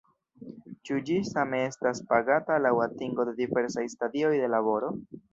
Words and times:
Ĉu 0.89 0.95
ĝi 1.09 1.17
same 1.25 1.59
estas 1.65 2.01
pagata 2.13 2.57
laŭ 2.67 2.71
atingo 2.85 3.25
de 3.29 3.35
diversaj 3.41 3.83
stadioj 3.95 4.33
de 4.45 4.49
laboro? 4.55 4.91